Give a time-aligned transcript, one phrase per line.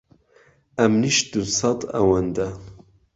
[0.79, 2.47] ئهمنیش دووسهت ئهوهنده